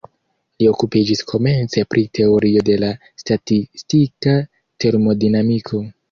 Li 0.61 0.67
okupiĝis 0.69 1.19
komence 1.31 1.83
pri 1.91 2.03
teorio 2.19 2.63
de 2.69 2.77
la 2.83 2.89
statistika 3.25 4.33
termodinamiko. 4.85 5.83